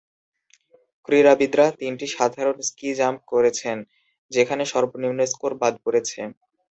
[1.09, 3.77] ক্রীড়াবিদরা তিনটি সাধারণ ski jump করেছেন,
[4.31, 6.19] যেখানে সর্বনিম্ন স্কোর বাদ পড়েছে।